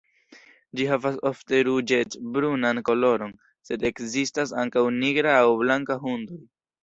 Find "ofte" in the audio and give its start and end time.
1.29-1.59